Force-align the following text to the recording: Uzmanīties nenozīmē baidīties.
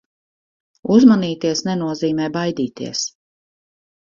Uzmanīties 0.95 1.61
nenozīmē 1.67 2.31
baidīties. 2.39 3.07